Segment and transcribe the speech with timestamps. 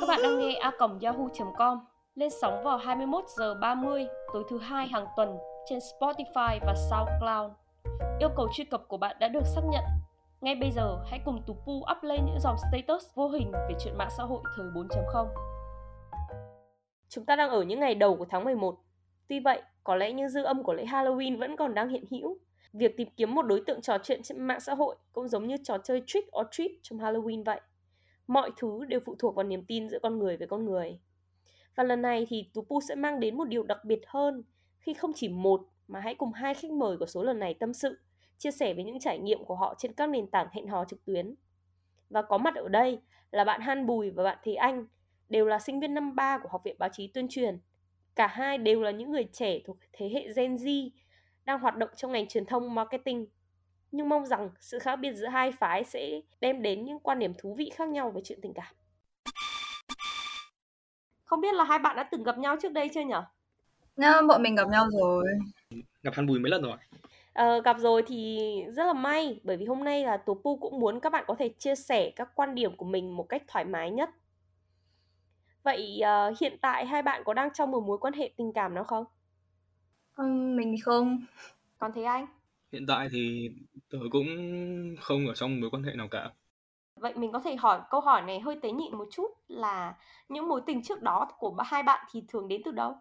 [0.00, 1.78] Các bạn đang nghe a còng yahoo.com
[2.14, 5.36] lên sóng vào 21 giờ 30 tối thứ hai hàng tuần
[5.68, 7.52] trên Spotify và SoundCloud.
[8.20, 9.84] Yêu cầu truy cập của bạn đã được xác nhận.
[10.40, 13.74] Ngay bây giờ, hãy cùng Tú Pu up lên những dòng status vô hình về
[13.84, 15.26] chuyện mạng xã hội thời 4.0.
[17.08, 18.76] Chúng ta đang ở những ngày đầu của tháng 11.
[19.28, 22.38] Tuy vậy, có lẽ những dư âm của lễ Halloween vẫn còn đang hiện hữu.
[22.78, 25.56] Việc tìm kiếm một đối tượng trò chuyện trên mạng xã hội cũng giống như
[25.64, 27.60] trò chơi trick or treat trong Halloween vậy.
[28.26, 30.98] Mọi thứ đều phụ thuộc vào niềm tin giữa con người với con người.
[31.76, 34.44] Và lần này thì Tú Pu sẽ mang đến một điều đặc biệt hơn
[34.78, 37.72] khi không chỉ một mà hãy cùng hai khách mời của số lần này tâm
[37.72, 37.98] sự,
[38.38, 41.04] chia sẻ về những trải nghiệm của họ trên các nền tảng hẹn hò trực
[41.04, 41.34] tuyến.
[42.10, 42.98] Và có mặt ở đây
[43.30, 44.86] là bạn Han Bùi và bạn Thế Anh,
[45.28, 47.58] đều là sinh viên năm 3 của Học viện Báo chí Tuyên truyền.
[48.14, 50.90] Cả hai đều là những người trẻ thuộc thế hệ Gen Z
[51.46, 53.26] đang hoạt động trong ngành truyền thông marketing.
[53.92, 57.32] Nhưng mong rằng sự khác biệt giữa hai phái sẽ đem đến những quan điểm
[57.38, 58.74] thú vị khác nhau về chuyện tình cảm.
[61.24, 63.14] Không biết là hai bạn đã từng gặp nhau trước đây chưa nhỉ?
[63.96, 65.24] Nha, bọn mình gặp nhau rồi.
[66.02, 66.76] Gặp Han Bùi mấy lần rồi.
[67.32, 70.80] Ờ, gặp rồi thì rất là may bởi vì hôm nay là Tố Pu cũng
[70.80, 73.64] muốn các bạn có thể chia sẻ các quan điểm của mình một cách thoải
[73.64, 74.10] mái nhất.
[75.62, 78.74] Vậy uh, hiện tại hai bạn có đang trong một mối quan hệ tình cảm
[78.74, 79.04] nào không?
[80.56, 81.24] Mình thì không.
[81.78, 82.26] Còn thế anh?
[82.72, 83.50] Hiện tại thì
[83.90, 84.26] tớ cũng
[85.00, 86.30] không ở trong mối quan hệ nào cả.
[86.96, 89.94] Vậy mình có thể hỏi câu hỏi này hơi tế nhị một chút là
[90.28, 92.94] những mối tình trước đó của hai bạn thì thường đến từ đâu?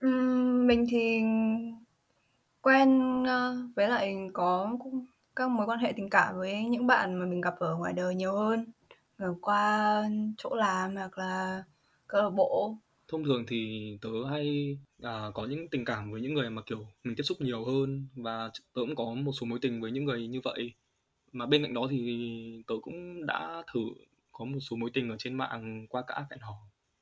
[0.00, 1.22] Um, mình thì
[2.62, 4.76] quen uh, với lại có
[5.36, 8.14] các mối quan hệ tình cảm với những bạn mà mình gặp ở ngoài đời
[8.14, 8.66] nhiều hơn
[9.18, 10.02] ở qua
[10.36, 11.62] chỗ làm hoặc là
[12.06, 12.76] câu lạc bộ
[13.12, 16.86] thông thường thì tớ hay à, có những tình cảm với những người mà kiểu
[17.04, 20.04] mình tiếp xúc nhiều hơn và tớ cũng có một số mối tình với những
[20.04, 20.72] người như vậy.
[21.32, 23.80] Mà bên cạnh đó thì tớ cũng đã thử
[24.32, 26.54] có một số mối tình ở trên mạng qua các app hẹn hò.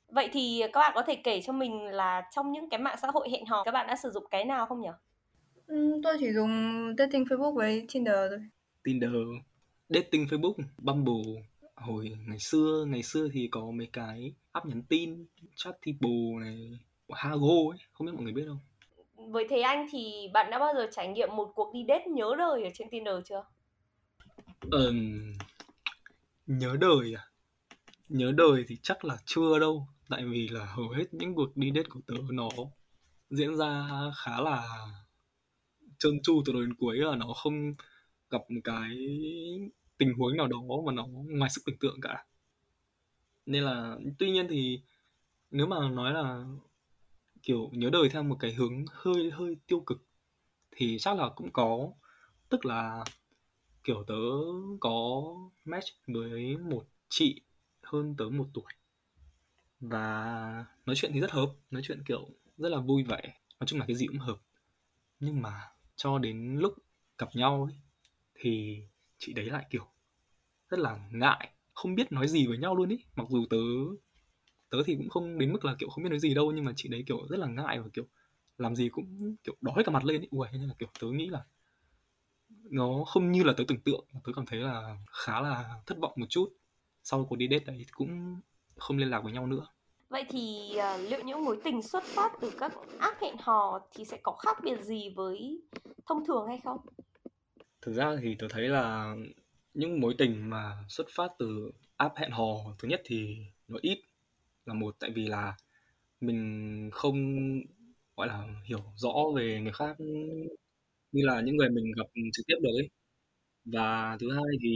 [0.08, 3.08] Vậy thì các bạn có thể kể cho mình là trong những cái mạng xã
[3.14, 4.88] hội hẹn hò các bạn đã sử dụng cái nào không nhỉ?
[5.66, 6.50] Ừ, tôi chỉ dùng
[6.98, 8.40] dating Facebook với Tinder thôi.
[8.84, 9.10] Tinder
[9.88, 11.42] dating Facebook Bumble
[11.80, 16.78] hồi ngày xưa ngày xưa thì có mấy cái app nhắn tin chat people này
[17.08, 18.58] Hago ấy không biết mọi người biết không?
[19.32, 22.34] Với thế anh thì bạn đã bao giờ trải nghiệm một cuộc đi date nhớ
[22.38, 23.44] đời ở trên Tinder chưa?
[24.70, 24.92] Ờ,
[26.46, 27.24] nhớ đời à?
[28.08, 31.72] Nhớ đời thì chắc là chưa đâu tại vì là hầu hết những cuộc đi
[31.74, 32.48] date của tớ nó
[33.30, 34.68] diễn ra khá là
[35.98, 37.72] trơn tru từ đầu đến cuối là nó không
[38.30, 38.88] gặp một cái
[40.00, 42.24] tình huống nào đó mà nó ngoài sức tưởng tượng cả.
[43.46, 44.82] Nên là tuy nhiên thì
[45.50, 46.44] nếu mà nói là
[47.42, 50.02] kiểu nhớ đời theo một cái hướng hơi hơi tiêu cực
[50.70, 51.92] thì chắc là cũng có.
[52.48, 53.04] Tức là
[53.84, 54.14] kiểu tớ
[54.80, 55.22] có
[55.64, 57.40] match với một chị
[57.82, 58.72] hơn tớ một tuổi.
[59.80, 62.28] Và nói chuyện thì rất hợp nói chuyện kiểu
[62.58, 63.20] rất là vui vẻ.
[63.60, 64.36] Nói chung là cái gì cũng hợp.
[65.20, 65.60] Nhưng mà
[65.96, 66.74] cho đến lúc
[67.18, 67.80] gặp nhau ấy,
[68.34, 68.82] thì
[69.20, 69.86] chị đấy lại kiểu
[70.68, 73.04] rất là ngại không biết nói gì với nhau luôn ý.
[73.16, 73.56] Mặc dù tớ
[74.70, 76.72] tớ thì cũng không đến mức là kiểu không biết nói gì đâu nhưng mà
[76.76, 78.04] chị đấy kiểu rất là ngại và kiểu
[78.58, 80.28] làm gì cũng kiểu đói cả mặt lên ý.
[80.30, 81.44] Ui nên là kiểu tớ nghĩ là
[82.64, 86.12] nó không như là tớ tưởng tượng tớ cảm thấy là khá là thất vọng
[86.16, 86.52] một chút.
[87.02, 88.40] Sau cuộc đi date đấy cũng
[88.76, 89.66] không liên lạc với nhau nữa.
[90.08, 94.04] Vậy thì uh, liệu những mối tình xuất phát từ các app hẹn hò thì
[94.04, 95.62] sẽ có khác biệt gì với
[96.06, 96.80] thông thường hay không?
[97.82, 99.14] Thực ra thì tôi thấy là
[99.74, 102.44] những mối tình mà xuất phát từ app hẹn hò,
[102.78, 103.36] thứ nhất thì
[103.68, 103.98] nó ít
[104.66, 105.56] là một, tại vì là
[106.20, 107.16] mình không,
[108.16, 109.96] gọi là, hiểu rõ về người khác
[111.12, 112.88] như là những người mình gặp trực tiếp được ấy.
[113.64, 114.70] Và thứ hai thì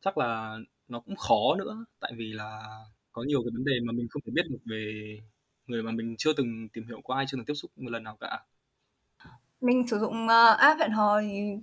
[0.00, 0.58] chắc là
[0.88, 2.62] nó cũng khó nữa, tại vì là
[3.12, 5.04] có nhiều cái vấn đề mà mình không thể biết được về
[5.66, 8.02] người mà mình chưa từng tìm hiểu qua ai chưa từng tiếp xúc một lần
[8.04, 8.40] nào cả
[9.60, 11.56] mình sử dụng uh, app hẹn hò thì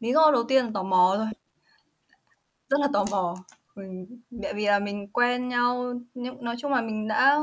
[0.00, 1.26] lý do đầu tiên là tò mò thôi.
[2.68, 3.36] Rất là tò mò.
[3.74, 7.38] Mình tại vì là mình quen nhau nhưng nói chung là mình đã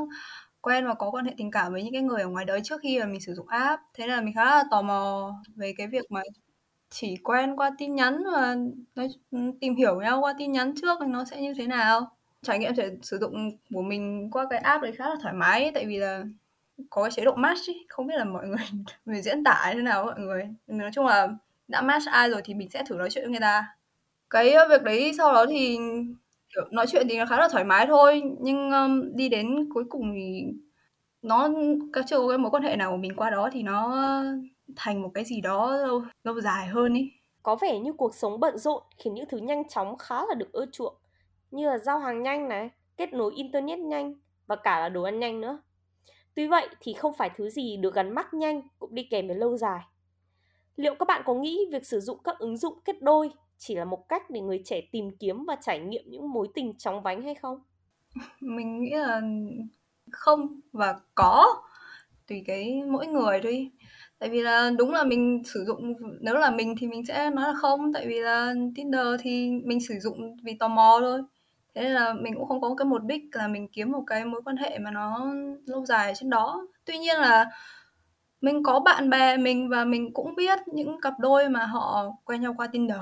[0.62, 2.82] quen và có quan hệ tình cảm với những cái người ở ngoài đời trước
[2.84, 3.84] khi mà mình sử dụng app.
[3.94, 6.22] Thế là mình khá là tò mò về cái việc mà
[6.90, 8.56] chỉ quen qua tin nhắn và
[8.96, 12.12] nói, ừ, tìm hiểu nhau qua tin nhắn trước thì nó sẽ như thế nào.
[12.44, 15.72] Trải nghiệm thể sử dụng của mình qua cái app đấy khá là thoải mái
[15.74, 16.24] tại vì là
[16.90, 17.86] có cái chế độ match ý.
[17.90, 18.66] không biết là mọi người
[19.06, 20.50] mình diễn tả thế nào mọi người.
[20.68, 21.28] Nói chung là
[21.68, 23.68] đã match ai rồi thì mình sẽ thử nói chuyện với người ta.
[24.30, 25.78] Cái việc đấy sau đó thì
[26.56, 28.22] kiểu nói chuyện thì nó khá là thoải mái thôi.
[28.40, 30.44] Nhưng um, đi đến cuối cùng thì
[31.22, 31.50] nó
[31.94, 34.06] các chưa có cái mối quan hệ nào của mình qua đó thì nó
[34.76, 37.12] thành một cái gì đó lâu lâu dài hơn ý.
[37.44, 40.52] Có vẻ như cuộc sống bận rộn khiến những thứ nhanh chóng khá là được
[40.52, 40.96] ưa chuộng,
[41.52, 44.16] như là giao hàng nhanh này, kết nối internet nhanh
[44.48, 45.60] và cả là đồ ăn nhanh nữa.
[46.38, 49.36] Tuy vậy thì không phải thứ gì được gắn mắc nhanh cũng đi kèm với
[49.36, 49.80] lâu dài.
[50.76, 53.86] Liệu các bạn có nghĩ việc sử dụng các ứng dụng kết đôi chỉ là
[53.86, 57.22] một cách để người trẻ tìm kiếm và trải nghiệm những mối tình chóng vánh
[57.22, 57.60] hay không?
[58.40, 59.22] Mình nghĩ là
[60.12, 61.64] không và có,
[62.28, 63.72] tùy cái mỗi người thôi
[64.20, 67.48] tại vì là đúng là mình sử dụng, nếu là mình thì mình sẽ nói
[67.48, 71.22] là không, tại vì là Tinder thì mình sử dụng vì tò mò thôi
[71.78, 74.26] thế nên là mình cũng không có cái một đích là mình kiếm một cái
[74.26, 75.34] mối quan hệ mà nó
[75.66, 76.68] lâu dài trên đó.
[76.86, 77.46] Tuy nhiên là
[78.42, 82.42] mình có bạn bè mình và mình cũng biết những cặp đôi mà họ quen
[82.42, 82.98] nhau qua Tinder.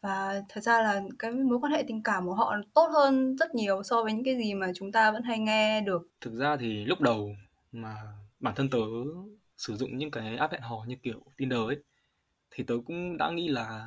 [0.00, 3.54] Và thật ra là cái mối quan hệ tình cảm của họ tốt hơn rất
[3.54, 6.02] nhiều so với những cái gì mà chúng ta vẫn hay nghe được.
[6.20, 7.30] Thực ra thì lúc đầu
[7.72, 7.94] mà
[8.40, 8.78] bản thân tớ
[9.56, 11.76] sử dụng những cái app hẹn hò như kiểu Tinder ấy,
[12.50, 13.86] thì tớ cũng đã nghĩ là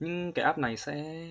[0.00, 1.26] nhưng cái app này sẽ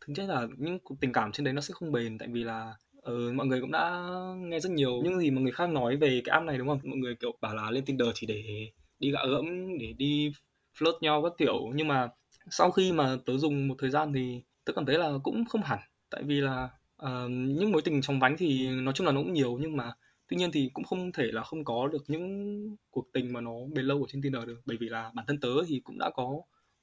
[0.00, 2.74] thực chất là những tình cảm trên đấy nó sẽ không bền tại vì là
[3.02, 4.02] ừ, mọi người cũng đã
[4.38, 5.00] nghe rất nhiều.
[5.04, 6.80] Những gì mà người khác nói về cái app này đúng không?
[6.84, 10.32] Mọi người kiểu bảo là lên Tinder chỉ để đi gạ gẫm để đi
[10.78, 11.70] flirt nhau các kiểu.
[11.74, 12.08] Nhưng mà
[12.50, 15.62] sau khi mà tớ dùng một thời gian thì tớ cảm thấy là cũng không
[15.62, 15.78] hẳn.
[16.10, 16.68] Tại vì là
[17.02, 19.58] uh, những mối tình trong vánh thì nói chung là nó cũng nhiều.
[19.60, 19.92] Nhưng mà
[20.28, 23.52] tuy nhiên thì cũng không thể là không có được những cuộc tình mà nó
[23.74, 24.60] bền lâu ở trên Tinder được.
[24.66, 26.42] Bởi vì là bản thân tớ thì cũng đã có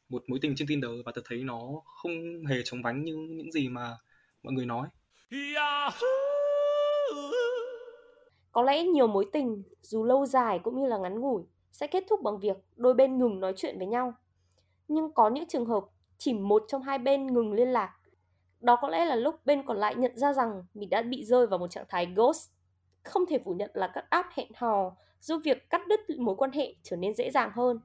[0.09, 3.51] một mối tình trên Tinder và tớ thấy nó không hề chống vánh như những
[3.51, 3.97] gì mà
[4.43, 4.87] mọi người nói.
[8.51, 12.03] Có lẽ nhiều mối tình, dù lâu dài cũng như là ngắn ngủi, sẽ kết
[12.09, 14.13] thúc bằng việc đôi bên ngừng nói chuyện với nhau.
[14.87, 15.83] Nhưng có những trường hợp
[16.17, 17.95] chỉ một trong hai bên ngừng liên lạc.
[18.59, 21.47] Đó có lẽ là lúc bên còn lại nhận ra rằng mình đã bị rơi
[21.47, 22.49] vào một trạng thái ghost.
[23.03, 26.51] Không thể phủ nhận là các app hẹn hò giúp việc cắt đứt mối quan
[26.51, 27.79] hệ trở nên dễ dàng hơn.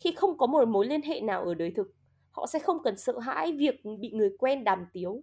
[0.00, 1.94] Khi không có một mối liên hệ nào ở đời thực,
[2.30, 5.22] họ sẽ không cần sợ hãi việc bị người quen đàm tiếu.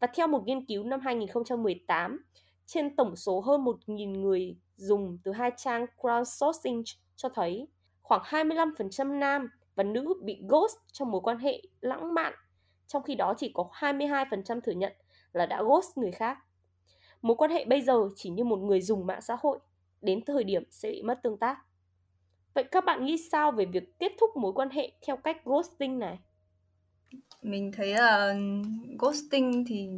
[0.00, 2.24] Và theo một nghiên cứu năm 2018,
[2.66, 6.82] trên tổng số hơn 1.000 người dùng từ hai trang crowdsourcing
[7.16, 7.68] cho thấy
[8.02, 12.32] khoảng 25% nam và nữ bị ghost trong mối quan hệ lãng mạn,
[12.86, 14.92] trong khi đó chỉ có 22% thừa nhận
[15.32, 16.38] là đã ghost người khác.
[17.22, 19.58] Mối quan hệ bây giờ chỉ như một người dùng mạng xã hội,
[20.00, 21.58] đến thời điểm sẽ bị mất tương tác.
[22.54, 25.98] Vậy các bạn nghĩ sao về việc kết thúc mối quan hệ theo cách ghosting
[25.98, 26.18] này?
[27.42, 28.34] Mình thấy là
[28.98, 29.88] ghosting thì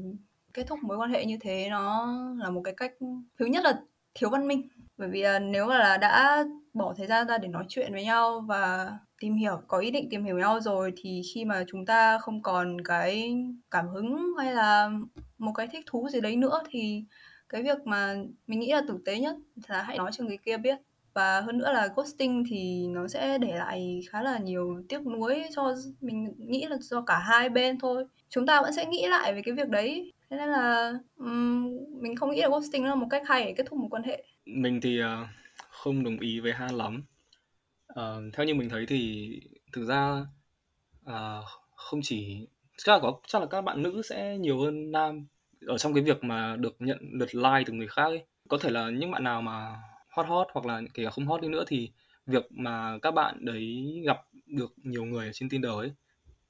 [0.55, 2.93] kết thúc mối quan hệ như thế nó là một cái cách
[3.39, 3.81] thứ nhất là
[4.15, 7.65] thiếu văn minh bởi vì nếu mà là đã bỏ thời gian ra để nói
[7.69, 11.45] chuyện với nhau và tìm hiểu, có ý định tìm hiểu nhau rồi thì khi
[11.45, 13.35] mà chúng ta không còn cái
[13.71, 14.91] cảm hứng hay là
[15.39, 17.05] một cái thích thú gì đấy nữa thì
[17.49, 18.15] cái việc mà
[18.47, 19.37] mình nghĩ là tử tế nhất
[19.69, 20.79] là hãy nói cho người kia biết
[21.15, 25.43] và hơn nữa là ghosting thì nó sẽ để lại khá là nhiều tiếc nuối
[25.55, 28.05] cho mình nghĩ là do cả hai bên thôi.
[28.29, 30.13] Chúng ta vẫn sẽ nghĩ lại về cái việc đấy.
[30.31, 33.65] Thế nên là um, mình không nghĩ là ghosting là một cách hay để kết
[33.67, 34.25] thúc một quan hệ.
[34.47, 35.07] Mình thì uh,
[35.69, 37.03] không đồng ý với Han lắm.
[37.93, 39.31] Uh, theo như mình thấy thì
[39.73, 40.27] thực ra
[41.11, 41.45] uh,
[41.77, 42.47] không chỉ
[42.77, 45.27] chắc là có chắc là các bạn nữ sẽ nhiều hơn nam
[45.67, 48.25] ở trong cái việc mà được nhận lượt like từ người khác ấy.
[48.49, 49.77] Có thể là những bạn nào mà
[50.15, 51.91] hot hot hoặc là kể cả không hot đi nữa thì
[52.27, 55.93] việc mà các bạn đấy gặp được nhiều người trên Tinder ấy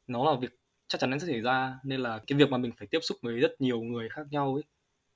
[0.06, 0.58] nó là việc
[0.88, 1.78] chắc chắn nó sẽ xảy ra.
[1.84, 4.54] Nên là cái việc mà mình phải tiếp xúc với rất nhiều người khác nhau
[4.54, 4.64] ấy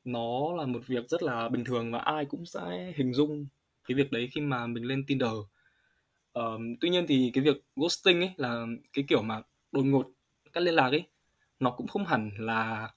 [0.04, 3.46] nó là một việc rất là bình thường và ai cũng sẽ hình dung
[3.88, 5.30] cái việc đấy khi mà mình lên Tinder.
[6.38, 10.10] Uh, tuy nhiên thì cái việc ghosting ấy là cái kiểu mà đột ngột
[10.52, 11.04] cắt liên lạc ấy
[11.60, 12.90] nó cũng không hẳn là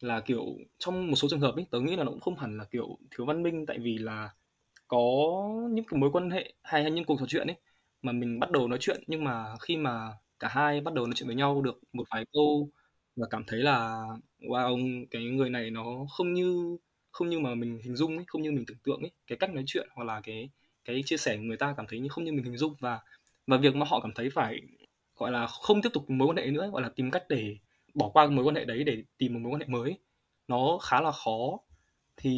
[0.00, 0.44] là kiểu
[0.78, 2.98] trong một số trường hợp ấy tớ nghĩ là nó cũng không hẳn là kiểu
[3.10, 3.66] thiếu văn minh.
[3.66, 4.30] Tại vì là
[4.88, 4.98] có
[5.70, 7.56] những cái mối quan hệ hay, hay những cuộc trò chuyện ấy
[8.02, 11.14] mà mình bắt đầu nói chuyện nhưng mà khi mà cả hai bắt đầu nói
[11.16, 12.70] chuyện với nhau được một vài câu
[13.16, 14.04] và cảm thấy là
[14.40, 16.76] wow cái người này nó không như
[17.10, 19.50] không như mà mình hình dung ấy không như mình tưởng tượng ấy cái cách
[19.54, 20.50] nói chuyện hoặc là cái
[20.84, 22.74] cái chia sẻ của người ta cảm thấy như không như mình hình dung.
[22.80, 23.00] Và
[23.46, 24.60] và việc mà họ cảm thấy phải
[25.16, 27.56] gọi là không tiếp tục mối quan hệ nữa gọi là tìm cách để
[27.94, 29.98] bỏ qua mối quan hệ đấy để tìm một mối quan hệ mới
[30.48, 31.58] nó khá là khó
[32.18, 32.30] thì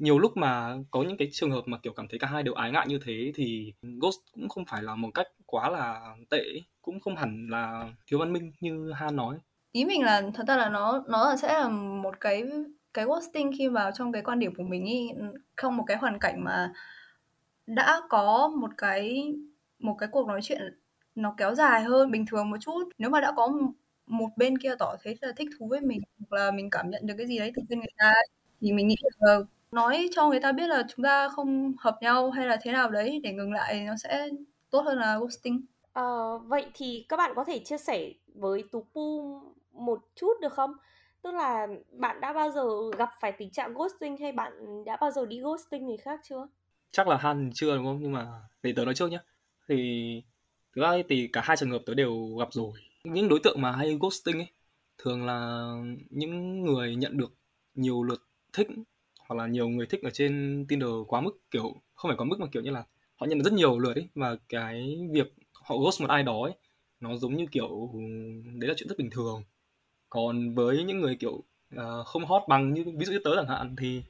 [0.00, 2.54] nhiều lúc mà có những cái trường hợp mà, kiểu, cảm thấy cả hai đều
[2.54, 6.44] ái ngại như thế thì ghost cũng không phải là một cách quá là tệ
[6.82, 9.38] cũng không hẳn là thiếu văn minh như Han nói.
[9.72, 12.44] Ý mình là, thật ra là nó nó sẽ là một cái
[12.94, 15.08] cái ghosting khi vào trong cái quan điểm của mình ý,
[15.56, 16.72] không một cái hoàn cảnh mà
[17.66, 19.32] đã có một cái
[19.78, 20.62] một cái cuộc nói chuyện
[21.14, 22.88] nó kéo dài hơn bình thường một chút.
[22.98, 23.52] Nếu mà đã có
[24.06, 27.06] một bên kia tỏ thấy là thích thú với mình hoặc là mình cảm nhận
[27.06, 28.12] được cái gì đấy từ bên người ta
[28.62, 29.38] thì mình nghĩ là
[29.72, 32.90] nói cho người ta biết là chúng ta không hợp nhau hay là thế nào
[32.90, 34.28] đấy để ngừng lại nó sẽ
[34.70, 35.60] tốt hơn là ghosting.
[35.92, 39.40] Ờ, vậy thì các bạn có thể chia sẻ với Tú Pu
[39.72, 40.74] một chút được không?
[41.22, 45.10] Tức là bạn đã bao giờ gặp phải tình trạng ghosting hay bạn đã bao
[45.10, 46.46] giờ đi ghosting người khác chưa?
[46.92, 47.98] chắc là Han chưa đúng không?
[48.02, 48.26] Nhưng mà
[48.62, 49.18] để tớ nói trước nhé
[49.68, 50.22] thì
[50.76, 52.72] thực ra thì cả hai trường hợp tớ đều gặp rồi.
[53.04, 54.48] Những đối tượng mà hay ghosting ấy
[54.98, 55.66] thường là
[56.10, 57.32] những người nhận được
[57.74, 58.68] nhiều lượt thích
[59.28, 62.40] hoặc là nhiều người thích ở trên Tinder quá mức kiểu không phải quá mức
[62.40, 62.84] mà kiểu như là
[63.16, 66.42] họ nhận được rất nhiều lượt ấy và cái việc họ ghost một ai đó
[66.42, 66.52] ấy
[67.00, 67.90] nó giống như kiểu
[68.44, 69.42] đấy là chuyện rất bình thường.
[70.10, 71.42] Còn với những người kiểu
[71.76, 74.02] uh, không hot bằng như ví dụ như tớ chẳng hạn thì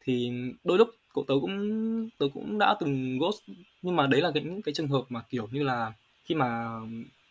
[0.00, 0.32] thì
[0.64, 3.42] đôi lúc cậu tớ cũng tớ cũng đã từng ghost
[3.82, 5.92] nhưng mà đấy là cái cái trường hợp mà kiểu như là
[6.24, 6.80] khi mà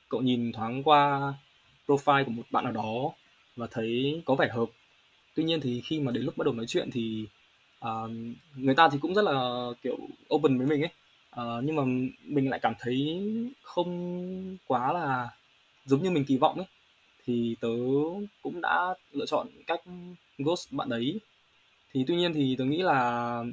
[0.10, 1.34] cậu nhìn thoáng qua
[1.88, 3.12] profile của một bạn nào đó
[3.56, 4.70] và thấy có vẻ hợp
[5.38, 7.26] tuy nhiên thì khi mà đến lúc bắt đầu nói chuyện thì
[7.86, 8.12] uh,
[8.56, 9.98] người ta thì cũng rất là kiểu
[10.36, 10.92] open với mình ấy.
[11.42, 11.84] Uh, nhưng mà
[12.24, 13.22] mình lại cảm thấy
[13.64, 15.30] không quá là
[15.86, 16.66] giống như mình kỳ vọng ấy.
[17.26, 17.70] Thì tớ
[18.42, 19.82] cũng đã lựa chọn cách
[20.38, 21.20] ghost bạn ấy.
[21.94, 23.44] Thì tuy nhiên thì tớ nghĩ là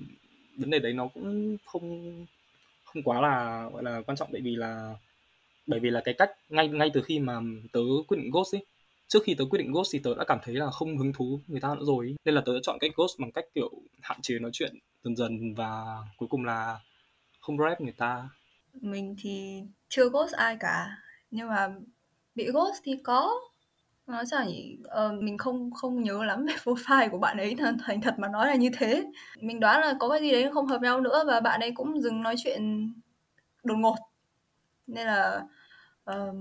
[0.57, 2.14] vấn đề đấy nó cũng không
[2.85, 4.29] không quá là gọi là quan trọng.
[4.33, 4.95] Bởi vì là
[5.67, 7.41] bởi vì là cái cách ngay ngay từ khi mà
[7.73, 8.64] tớ quyết định ghost ấy
[9.08, 11.40] trước khi tớ quyết định ghost thì tớ đã cảm thấy là không hứng thú
[11.46, 13.70] người ta nữa rồi nên là tớ đã chọn cách ghost bằng cách kiểu
[14.02, 15.84] hạn chế nói chuyện dần dần và
[16.16, 16.80] cuối cùng là
[17.40, 18.28] không rep người ta.
[18.80, 20.96] Mình thì chưa ghost ai cả
[21.30, 21.68] nhưng mà
[22.34, 23.40] bị ghost thì có.
[24.06, 24.76] Nói sao nhỉ?
[24.84, 27.56] Ờ, mình không không nhớ lắm về profile của bạn ấy
[27.87, 29.04] thành thật mà nói là như thế.
[29.40, 32.00] Mình đoán là có cái gì đấy không hợp nhau nữa và bạn ấy cũng
[32.00, 32.92] dừng nói chuyện
[33.64, 33.96] đột ngột.
[34.87, 35.42] Nên là
[36.11, 36.37] uh,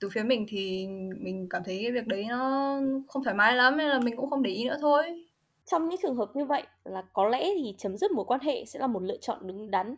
[0.00, 0.86] từ phía mình thì
[1.20, 4.30] mình cảm thấy cái việc đấy nó không thoải mái lắm nên là mình cũng
[4.30, 5.26] không để ý nữa thôi.
[5.70, 8.64] Trong những trường hợp như vậy là có lẽ thì chấm dứt mối quan hệ
[8.64, 9.94] sẽ là một lựa chọn đúng đắn.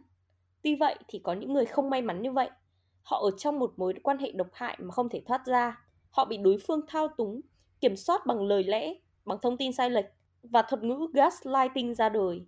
[0.62, 2.50] Tuy vậy thì có những người không may mắn như vậy
[3.08, 5.80] họ ở trong một mối quan hệ độc hại mà không thể thoát ra.
[6.10, 7.40] Họ bị đối phương thao túng
[7.80, 10.06] kiểm soát bằng lời lẽ bằng thông tin sai lệch
[10.42, 12.46] và thuật ngữ gaslighting ra đời.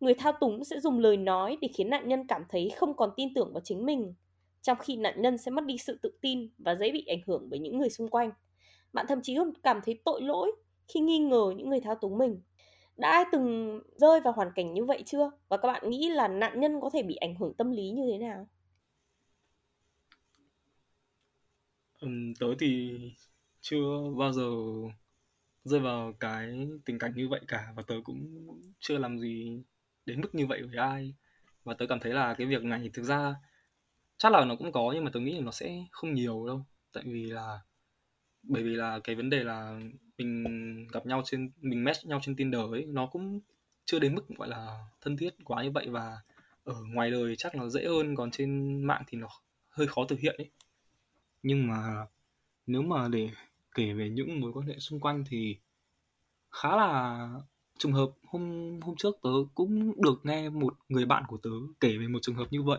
[0.00, 3.10] Người thao túng sẽ dùng lời nói để khiến nạn nhân cảm thấy không còn
[3.16, 4.14] tin tưởng vào chính mình
[4.62, 7.50] trong khi nạn nhân sẽ mất đi sự tự tin và dễ bị ảnh hưởng
[7.50, 8.30] bởi những người xung quanh.
[8.92, 10.52] Bạn thậm chí còn cảm thấy tội lỗi
[10.88, 12.40] khi nghi ngờ những người thao túng mình.
[12.96, 15.30] Đã ai từng rơi vào hoàn cảnh như vậy chưa?
[15.48, 18.02] Và các bạn nghĩ là nạn nhân có thể bị ảnh hưởng tâm lý như
[18.12, 18.48] thế nào?
[22.00, 22.08] Ừ,
[22.40, 22.98] tớ thì
[23.60, 24.44] chưa bao giờ
[25.64, 28.46] rơi vào cái tình cảnh như vậy cả và tớ cũng
[28.80, 29.62] chưa làm gì
[30.06, 31.14] đến mức như vậy với ai.
[31.64, 33.34] Và tớ cảm thấy là cái việc này thực ra
[34.20, 36.64] chắc là nó cũng có, nhưng mà tôi nghĩ là nó sẽ không nhiều đâu.
[36.92, 37.60] Tại vì là,
[38.42, 39.80] bởi vì là cái vấn đề là
[40.18, 40.44] mình
[40.92, 43.40] gặp nhau trên, mình match nhau trên Tinder ấy, nó cũng
[43.84, 45.86] chưa đến mức, gọi là, thân thiết quá như vậy.
[45.88, 46.20] Và
[46.64, 49.28] ở ngoài đời chắc là dễ hơn, còn trên mạng thì nó
[49.68, 50.50] hơi khó thực hiện ấy.
[51.42, 52.06] Nhưng mà
[52.66, 53.30] nếu mà để
[53.74, 55.56] kể về những mối quan hệ xung quanh thì
[56.50, 57.28] khá là
[57.78, 58.10] trùng hợp.
[58.26, 61.50] Hôm hôm trước tớ cũng được nghe một người bạn của tớ
[61.80, 62.78] kể về một trường hợp như vậy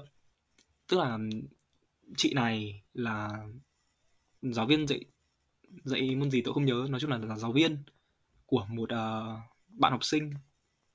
[0.91, 1.17] tức là
[2.17, 3.29] chị này là
[4.41, 5.05] giáo viên dạy
[5.83, 6.87] dạy môn gì tôi không nhớ.
[6.89, 7.83] Nói chung là là giáo viên
[8.45, 10.33] của một uh, bạn học sinh.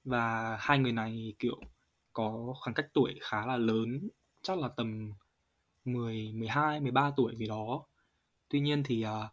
[0.04, 1.60] Và hai người này kiểu
[2.12, 4.08] có khoảng cách tuổi khá là lớn
[4.42, 5.12] chắc là tầm
[5.84, 7.86] 10, 12, 13 tuổi gì đó.
[8.48, 9.30] Tuy nhiên thì uh,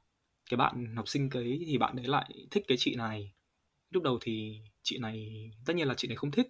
[0.50, 3.34] cái bạn học sinh ấy thì bạn đấy lại thích cái chị này.
[3.90, 6.48] Lúc đầu thì chị này tất nhiên là chị này không thích.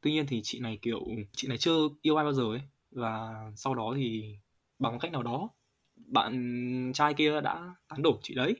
[0.00, 1.00] Tuy nhiên thì chị này kiểu
[1.32, 2.60] chị này chưa yêu ai bao giờ ấy
[2.94, 4.36] và sau đó thì
[4.78, 5.50] bằng cách nào đó,
[5.96, 8.56] bạn trai kia đã tán đổ chị đấy.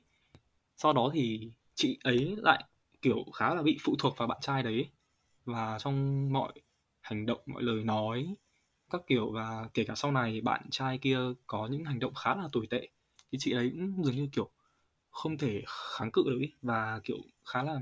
[0.77, 2.65] Sau đó thì chị ấy lại,
[3.03, 4.91] kiểu, khá là bị phụ thuộc vào bạn trai đấy.
[5.45, 6.53] Và trong mọi
[7.03, 8.37] hành động, mọi lời nói,
[8.91, 12.35] các kiểu, và kể cả sau này bạn trai kia có những hành động khá
[12.37, 12.89] là tồi tệ,
[13.33, 14.51] thì chị ấy cũng dường như, kiểu,
[15.11, 16.53] không thể kháng cự được ý.
[16.63, 17.81] và, kiểu, khá là,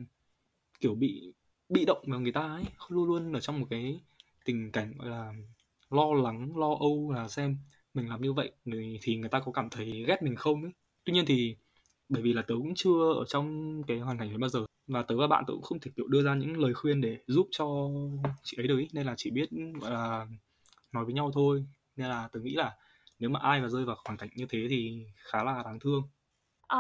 [0.80, 1.34] kiểu, bị
[1.68, 2.64] bị động vào người ta ấy.
[2.88, 4.00] Luôn luôn ở trong một cái
[4.44, 5.32] tình cảnh, gọi là
[5.92, 7.56] lo lắng lo âu là xem
[7.94, 8.52] mình làm như vậy
[9.02, 10.72] thì người ta có cảm thấy ghét mình không ấy.
[11.04, 11.56] Tuy nhiên thì
[12.08, 15.02] bởi vì là tớ cũng chưa ở trong cái hoàn cảnh đấy bao giờ và
[15.02, 17.48] tớ và bạn tớ cũng không thể kiểu đưa ra những lời khuyên để giúp
[17.50, 17.66] cho
[18.42, 18.88] chị ấy được ý.
[18.92, 19.48] nên là chỉ biết
[19.80, 20.26] gọi là
[20.92, 21.64] nói với nhau thôi.
[21.96, 22.76] Nên là tớ nghĩ là
[23.18, 26.02] nếu mà ai mà rơi vào hoàn cảnh như thế thì khá là đáng thương.
[26.68, 26.78] À,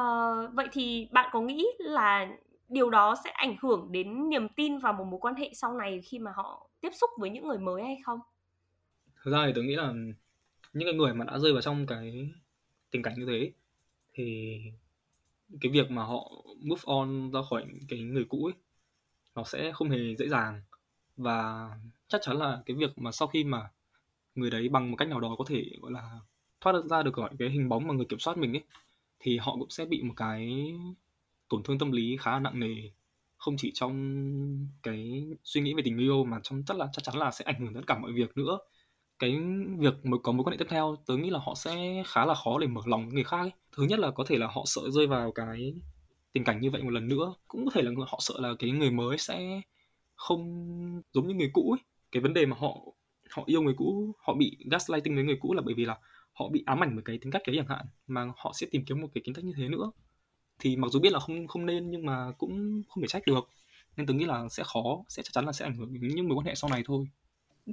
[0.52, 2.28] vậy thì bạn có nghĩ là
[2.68, 6.00] điều đó sẽ ảnh hưởng đến niềm tin vào một mối quan hệ sau này
[6.04, 8.20] khi mà họ tiếp xúc với những người mới hay không?
[9.24, 9.92] Thực ra thì tớ nghĩ là
[10.72, 12.30] những cái người mà đã rơi vào trong cái
[12.90, 13.52] tình cảnh như thế,
[14.14, 14.56] thì
[15.60, 18.54] cái việc mà họ move on ra khỏi cái người cũ ấy,
[19.34, 20.62] nó sẽ không hề dễ dàng.
[21.16, 21.70] Và
[22.08, 23.70] chắc chắn là cái việc mà sau khi mà
[24.34, 26.20] người đấy bằng một cách nào đó có thể, gọi là,
[26.60, 28.62] thoát ra được khỏi cái hình bóng mà người kiểm soát mình ấy,
[29.18, 30.72] thì họ cũng sẽ bị một cái
[31.48, 32.74] tổn thương tâm lý khá là nặng nề.
[33.36, 37.16] Không chỉ trong cái suy nghĩ về tình yêu mà trong, chắc là, chắc chắn
[37.16, 38.58] là sẽ ảnh hưởng đến cả mọi việc nữa
[39.22, 39.38] cái
[39.78, 42.34] việc mới có mối quan hệ tiếp theo, tớ nghĩ là họ sẽ khá là
[42.34, 43.50] khó để mở lòng với người khác ấy.
[43.76, 45.74] thứ nhất là có thể là họ sợ rơi vào cái
[46.32, 47.34] tình cảnh như vậy một lần nữa.
[47.48, 49.60] Cũng có thể là họ sợ là cái người mới sẽ
[50.14, 50.42] không
[51.12, 51.80] giống như người cũ ấy.
[52.12, 52.76] Cái vấn đề mà họ
[53.30, 55.98] họ yêu người cũ, họ bị gaslighting với người cũ là bởi vì là
[56.32, 58.84] họ bị ám ảnh bởi cái tính cách đấy chẳng hạn, mà họ sẽ tìm
[58.84, 59.90] kiếm một cái tính cách như thế nữa.
[60.58, 63.48] Thì mặc dù biết là không không nên nhưng mà cũng không thể trách được.
[63.96, 66.28] Nên tôi nghĩ là sẽ khó, sẽ chắc chắn là sẽ ảnh hưởng đến những
[66.28, 67.06] mối quan hệ sau này thôi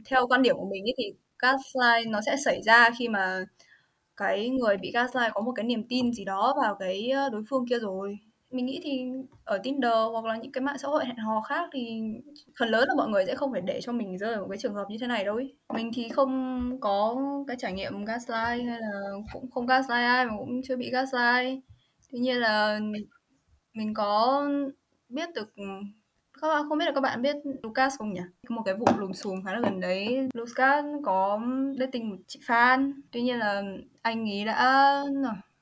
[0.06, 3.46] theo quan điểm của mình ấy thì gaslight nó sẽ xảy ra khi mà
[4.18, 7.68] cái người bị gaslight có một cái niềm tin gì đó vào cái đối phương
[7.70, 8.20] kia rồi
[8.52, 9.04] mình nghĩ thì
[9.46, 12.02] ở Tinder hoặc là những cái mạng xã hội hẹn hò khác thì
[12.60, 14.58] phần lớn là mọi người sẽ không phải để cho mình rơi vào một cái
[14.58, 15.54] trường hợp như thế này đâu ý.
[15.74, 17.16] Mình thì không có
[17.48, 18.92] cái trải nghiệm gaslight hay là
[19.34, 21.64] cũng không gaslight ai mà cũng chưa bị gaslight.
[22.12, 22.80] Tuy nhiên là
[23.74, 24.44] mình có
[25.10, 25.54] biết được
[26.42, 28.22] các bạn không biết là các bạn biết Lucas không nhỉ?
[28.48, 30.28] Có một cái vụ lùm xùm khá là gần đấy.
[30.34, 31.42] Lucas có
[31.80, 32.94] dating một chị fan.
[33.12, 33.64] Tuy nhiên là
[34.02, 35.04] anh ấy đã ờ,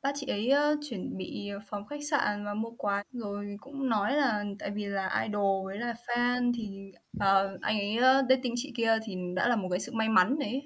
[0.01, 4.13] bắt chị ấy ờ, chuẩn bị phòng khách sạn và mua quà rồi cũng nói
[4.13, 7.98] là tại vì là idol với là fan thì uh, anh ấy
[8.29, 10.63] dating chị kia thì đã là một cái sự may mắn đấy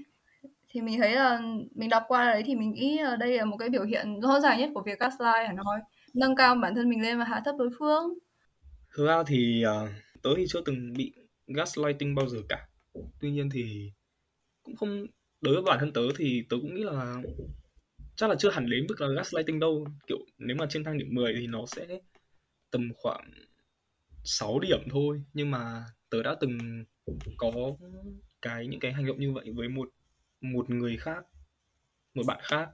[0.70, 1.42] thì mình thấy là
[1.76, 4.40] mình đọc qua đấy thì mình nghĩ là đây là một cái biểu hiện rõ
[4.40, 5.80] ràng nhất của việc gaslight hẳn nói
[6.14, 8.14] nâng cao bản thân mình lên và hạ thấp đối phương
[8.96, 9.90] thực ra thì uh,
[10.22, 11.14] tớ thì chưa từng bị
[11.48, 12.68] gaslighting bao giờ cả.
[13.20, 13.92] Tuy nhiên thì
[14.64, 15.06] cũng không
[15.42, 17.22] đối với bản thân tớ thì tớ cũng nghĩ là
[18.16, 19.88] chắc là chưa hẳn đến mức là gaslighting đâu.
[20.08, 21.88] Kiểu nếu mà trên thang điểm 10 thì nó sẽ
[22.72, 23.32] tầm khoảng
[24.24, 25.24] 6 điểm thôi.
[25.34, 26.86] Nhưng mà tớ đã từng
[27.38, 27.52] có
[28.42, 29.90] cái những cái hành động như vậy với một
[30.42, 31.26] một người khác
[32.14, 32.70] một bạn khác.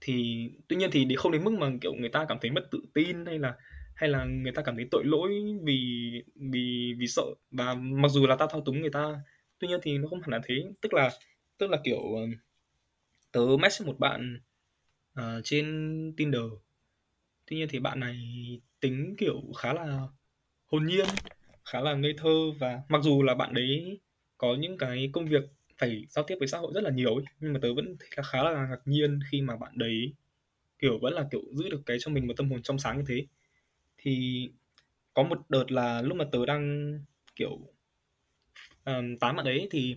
[0.00, 2.78] Thì tuy nhiên thì không đến mức mà kiểu người ta cảm thấy mất tự
[2.94, 3.56] tin hay là
[3.94, 7.22] hay là người ta cảm thấy tội lỗi vì vì vì sợ?
[7.50, 9.20] Và mặc dù là ta thao túng người ta
[9.58, 10.54] tuy nhiên thì nó không hẳn là thế.
[10.80, 11.10] Tức là
[11.58, 12.22] tức là kiểu ờ,
[13.32, 14.40] tớ message một bạn
[15.20, 15.66] uh, trên
[16.16, 16.42] Tinder.
[17.46, 18.16] Tuy nhiên thì bạn này
[18.80, 20.08] tính kiểu khá là
[20.66, 21.06] hồn nhiên
[21.64, 24.00] khá là ngây thơ và mặc dù là bạn đấy
[24.38, 25.42] có những cái công việc
[25.78, 28.08] phải giao tiếp với xã hội rất là nhiều ấy, nhưng mà tớ vẫn thấy
[28.16, 30.12] là khá là ngạc nhiên khi mà bạn đấy
[30.78, 33.04] kiểu vẫn là kiểu giữ được cái cho mình một tâm hồn trong sáng như
[33.08, 33.26] thế
[34.02, 34.48] thì
[35.14, 36.92] có một đợt là lúc mà tớ đang
[37.36, 37.58] kiểu
[38.84, 39.96] um, tán bạn đấy thì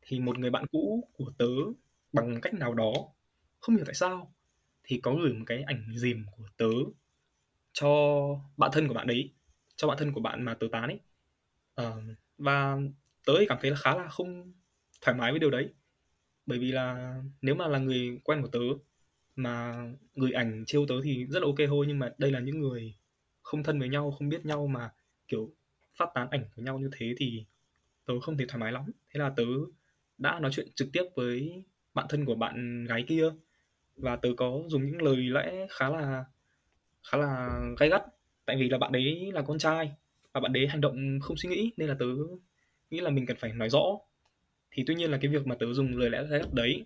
[0.00, 1.48] thì một người bạn cũ của tớ
[2.12, 2.92] bằng cách nào đó
[3.60, 4.34] không hiểu tại sao
[4.84, 6.70] thì có gửi một cái ảnh dìm của tớ
[7.72, 7.90] cho
[8.56, 9.30] bạn thân của bạn đấy
[9.76, 11.00] cho bạn thân của bạn mà tớ tán ấy.
[11.86, 12.78] Uh, và
[13.26, 14.52] tớ cảm thấy là khá là không
[15.00, 15.68] thoải mái với điều đấy.
[16.46, 18.60] Bởi vì là nếu mà là người quen của tớ
[19.36, 22.60] mà gửi ảnh trêu tớ thì rất là ok thôi nhưng mà đây là những
[22.60, 22.94] người
[23.44, 24.90] không thân với nhau, không biết nhau mà,
[25.28, 25.54] kiểu,
[25.98, 27.46] phát tán ảnh của nhau như thế thì
[28.06, 28.84] tớ không thể thoải mái lắm.
[29.14, 29.44] Thế là tớ
[30.18, 33.30] đã nói chuyện trực tiếp với bạn thân của bạn gái kia
[33.96, 36.24] và tớ có dùng những lời lẽ khá là
[37.12, 38.02] khá là gay gắt.
[38.46, 39.92] Tại vì là bạn đấy là con trai
[40.32, 42.06] và bạn đấy hành động không suy nghĩ nên là tớ
[42.90, 43.84] nghĩ là mình cần phải nói rõ.
[44.70, 46.84] Thì tuy nhiên là cái việc mà tớ dùng lời lẽ gay gắt đấy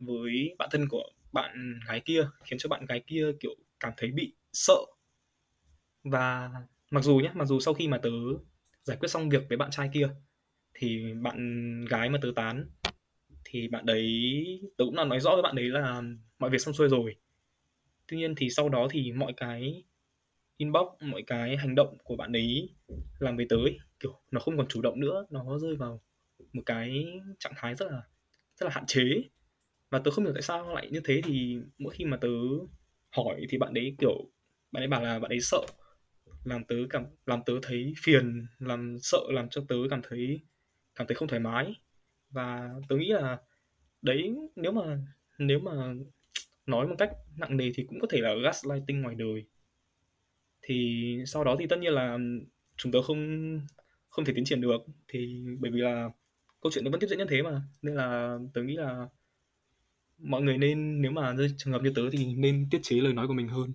[0.00, 4.10] với bạn thân của bạn gái kia khiến cho bạn gái kia, kiểu, cảm thấy
[4.12, 4.76] bị sợ
[6.04, 6.50] và
[6.90, 8.10] mặc dù nhé mặc dù sau khi mà tớ
[8.82, 10.08] giải quyết xong việc với bạn trai kia,
[10.74, 11.38] thì bạn
[11.84, 12.70] gái mà tớ tán,
[13.44, 14.34] thì bạn đấy,
[14.76, 16.02] tớ cũng là nói rõ với bạn đấy là
[16.38, 17.16] mọi việc xong xuôi rồi.
[18.08, 19.84] Tuy nhiên thì sau đó thì mọi cái
[20.56, 22.74] inbox, mọi cái hành động của bạn ấy
[23.18, 26.02] làm với tới kiểu, nó không còn chủ động nữa, nó rơi vào
[26.52, 27.06] một cái
[27.38, 28.02] trạng thái rất là
[28.56, 29.04] rất là hạn chế.
[29.90, 32.28] Và tớ không hiểu tại sao lại như thế thì mỗi khi mà tớ
[33.16, 34.30] hỏi thì bạn đấy, kiểu,
[34.72, 35.60] bạn ấy bảo là bạn ấy sợ
[36.44, 40.40] làm tớ cảm, làm tớ thấy phiền, làm sợ, làm cho tớ cảm thấy
[40.94, 41.74] cảm thấy không thoải mái.
[42.30, 43.38] Và tớ nghĩ là
[44.02, 44.98] đấy, nếu mà
[45.38, 45.94] nếu mà
[46.66, 49.44] nói một cách nặng nề thì cũng có thể là gaslighting ngoài đời.
[50.62, 52.18] Thì sau đó thì tất nhiên là
[52.76, 53.60] chúng tớ không
[54.08, 54.78] không thể tiến triển được.
[55.08, 56.08] Thì bởi vì là
[56.60, 57.62] câu chuyện nó vẫn tiếp diễn như thế mà.
[57.82, 59.06] Nên là tớ nghĩ là
[60.18, 63.12] mọi người nên, nếu mà rơi trường hợp như tớ thì nên tiết chế lời
[63.12, 63.72] nói của mình hơn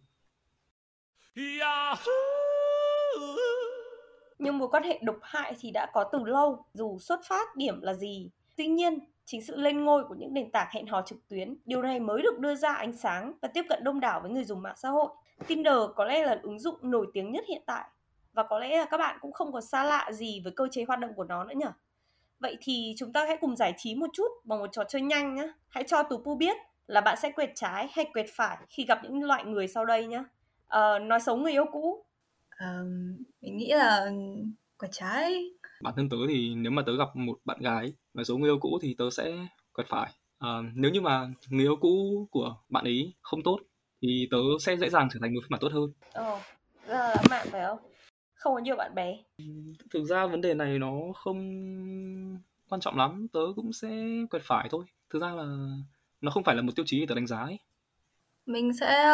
[4.40, 7.82] nhưng mối quan hệ độc hại thì đã có từ lâu dù xuất phát điểm
[7.82, 11.28] là gì tuy nhiên chính sự lên ngôi của những nền tảng hẹn hò trực
[11.28, 14.32] tuyến, điều này mới được đưa ra ánh sáng và tiếp cận đông đảo với
[14.32, 15.10] người dùng mạng xã hội.
[15.48, 17.86] Tinder có lẽ là ứng dụng nổi tiếng nhất hiện tại
[18.34, 20.84] và có lẽ là các bạn cũng không có xa lạ gì với cơ chế
[20.88, 21.66] hoạt động của nó nữa nhỉ.
[22.40, 25.36] Vậy thì chúng ta hãy cùng giải trí một chút bằng một trò chơi nhanh
[25.36, 25.54] nhé.
[25.70, 29.00] Hãy cho Tú Pu biết là bạn sẽ quẹt trái hay quẹt phải khi gặp
[29.04, 30.18] những loại người sau đây nhé.
[30.18, 30.24] À,
[30.68, 32.06] ờ, nói xấu người yêu cũ.
[32.60, 32.84] Ờ,
[33.42, 34.12] mình nghĩ là
[34.78, 35.50] quẹt trái.
[35.82, 38.60] Bản thân tớ thì nếu mà tớ gặp một bạn gái nói xấu người yêu
[38.60, 40.12] cũ thì tớ sẽ quẹt phải.
[40.38, 43.60] Ờ, nếu như mà người yêu cũ của bạn ấy không tốt
[44.02, 45.92] thì tớ sẽ dễ dàng trở thành một phiên bản tốt hơn.
[46.14, 46.40] Ồ,
[46.88, 47.80] rất là lãng mạn phải không?
[48.34, 49.18] Không có nhiều bạn bè.
[49.94, 51.40] Thực ra vấn đề này nó không
[52.70, 53.90] quan trọng lắm, tớ cũng sẽ
[54.30, 54.86] quẹt phải thôi.
[55.10, 55.46] Thực ra là
[56.22, 57.60] nó không phải là một tiêu chí để tớ đánh giá ấy.
[58.46, 59.06] Mình sẽ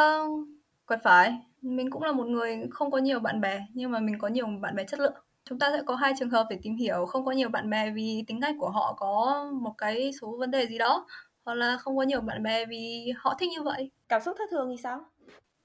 [0.85, 1.37] quẹt phải.
[1.61, 4.47] Mình cũng là một người không có nhiều bạn bè nhưng mà mình có nhiều
[4.61, 5.13] bạn bè chất lượng.
[5.49, 7.91] Chúng ta sẽ có hai trường hợp để tìm hiểu không có nhiều bạn bè
[7.91, 11.07] vì tính cách của họ có một cái số vấn đề gì đó
[11.45, 13.91] hoặc là không có nhiều bạn bè vì họ thích như vậy.
[14.09, 15.05] Cảm xúc thất thường thì sao?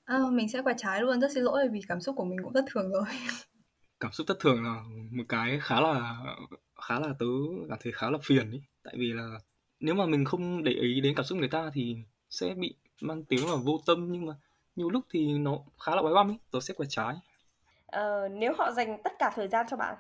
[0.05, 2.53] À, mình sẽ quẹt trái luôn, rất xin lỗi vì cảm xúc của mình cũng
[2.53, 3.05] thất thường rồi.
[4.01, 6.17] Cảm xúc thất thường là một cái khá là
[6.83, 7.27] khá là tớ
[7.69, 8.63] cảm thấy khá là phiền ấy.
[8.83, 9.39] Tại vì là
[9.81, 11.97] nếu mà mình không để ý đến cảm xúc người ta thì
[12.31, 14.35] sẽ bị mang tiếng là vô tâm nhưng mà
[14.81, 17.15] nhiều lúc thì nó khá là bói băm ấy, tớ sẽ quẹt trái.
[17.87, 19.97] Ờ, nếu họ dành tất cả thời gian cho bạn.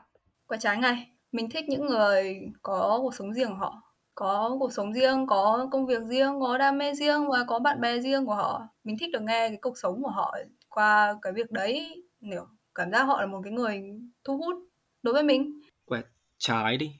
[0.46, 1.06] Quẹt trái ngay.
[1.32, 3.82] Mình thích những người có cuộc sống riêng của họ
[4.14, 7.80] có cuộc sống riêng, có công việc riêng, có đam mê riêng và có bạn
[7.80, 8.68] bè riêng của họ.
[8.84, 10.36] Mình thích được nghe cái cuộc sống của họ
[10.68, 13.82] qua cái việc đấy, nếu cảm giác họ là một cái người
[14.24, 14.56] thu hút
[15.02, 15.60] đối với mình.
[15.84, 16.04] Quẹt
[16.38, 16.92] trái đi.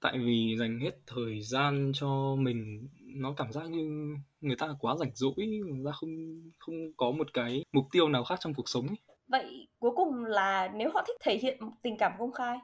[0.00, 4.14] Tại vì dành hết thời gian cho mình nó cảm giác như
[4.46, 8.24] người ta quá rảnh rỗi, người ta không không có một cái mục tiêu nào
[8.24, 8.96] khác trong cuộc sống ấy.
[9.28, 12.58] Vậy cuối cùng là nếu họ thích thể hiện tình cảm công khai?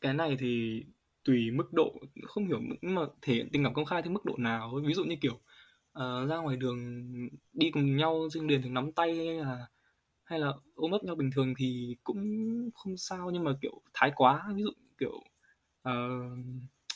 [0.00, 0.82] Cái này thì
[1.24, 1.94] tùy mức độ
[2.26, 4.94] không hiểu nhưng mà thể hiện tình cảm công khai theo mức độ nào ví
[4.94, 5.34] dụ như kiểu
[5.98, 6.78] uh, ra ngoài đường
[7.52, 9.66] đi cùng nhau trên đường thường nắm tay hay là
[10.24, 12.20] hay là ôm ấp nhau bình thường thì cũng
[12.74, 15.20] không sao nhưng mà kiểu thái quá ví dụ kiểu
[15.88, 16.38] uh,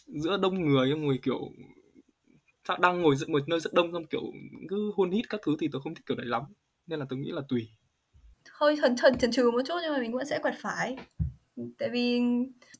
[0.07, 1.51] giữa đông người người kiểu
[2.81, 4.23] đang ngồi một nơi rất đông xong kiểu
[4.69, 6.43] cứ hôn hít các thứ thì tôi không thích kiểu đấy lắm.
[6.87, 7.69] Nên là tôi nghĩ là tùy.
[8.51, 10.97] Hơi thần thần chần chừ một chút nhưng mà mình vẫn sẽ quẹt phải.
[11.79, 12.21] Tại vì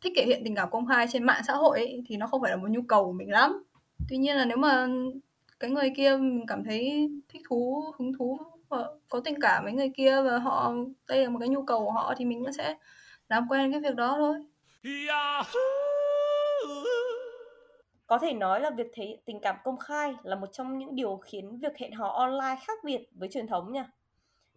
[0.01, 2.41] thích thể hiện tình cảm công khai trên mạng xã hội ấy, thì nó không
[2.43, 3.63] phải là một nhu cầu của mình lắm.
[4.09, 4.89] Tuy nhiên là nếu mà
[5.61, 8.39] cái người kia mình cảm thấy thích thú hứng thú
[8.69, 10.75] và có tình cảm với người kia và họ
[11.09, 12.77] đây là một cái nhu cầu của họ thì mình vẫn sẽ
[13.29, 14.35] làm quen cái việc đó thôi
[18.11, 20.95] có thể nói là việc thể hiện tình cảm công khai là một trong những
[20.97, 23.91] điều khiến việc hẹn hò online khác biệt với truyền thống nha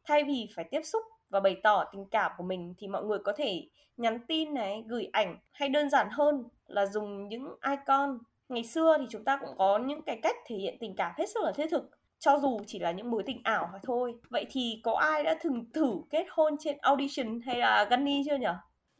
[0.05, 3.19] thay vì phải tiếp xúc và bày tỏ tình cảm của mình thì mọi người
[3.23, 8.19] có thể nhắn tin này, gửi ảnh hay đơn giản hơn là dùng những icon.
[8.49, 11.25] Ngày xưa thì chúng ta cũng có những cái cách thể hiện tình cảm hết
[11.29, 11.89] sức là thiết thực
[12.19, 14.15] cho dù chỉ là những mối tình ảo mà thôi.
[14.29, 18.37] Vậy thì có ai đã từng thử kết hôn trên audition hay là Gunny chưa
[18.37, 18.47] nhỉ?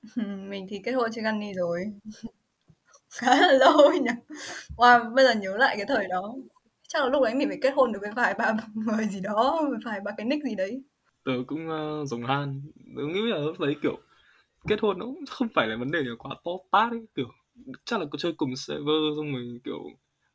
[0.49, 1.79] mình thì kết hôn trên Gunny rồi.
[3.13, 4.11] Khá là lâu nhỉ.
[4.77, 6.35] Wow, bây giờ nhớ lại cái thời đó.
[6.87, 9.61] Chắc là lúc đấy mình phải kết hôn được với vài ba người gì đó,
[9.85, 10.83] vài ba cái nick gì đấy
[11.23, 12.61] tớ cũng ờ, uh, dùng han
[12.95, 13.97] tớ nghĩ là lúc đấy kiểu
[14.67, 17.27] kết hôn nó cũng không phải là vấn đề gì quá to tát ấy kiểu
[17.85, 19.79] chắc là có chơi cùng server xong rồi kiểu